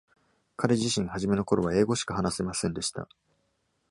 [0.55, 3.07] 彼自身、初めの頃は英語しか話せませんでした。